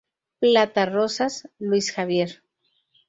[0.39, 2.41] Plata Rosas, Luis Javier.